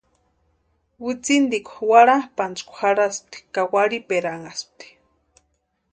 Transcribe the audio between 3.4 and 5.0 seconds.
ka warhiperanhaspti.